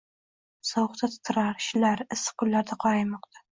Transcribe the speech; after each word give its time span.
Sovuqda 0.69 1.09
titrar, 1.17 1.53
shilar, 1.67 2.03
issiq 2.19 2.43
kunlarda 2.43 2.81
qoraymoqda 2.87 3.49